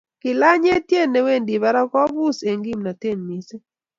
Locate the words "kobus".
1.93-2.37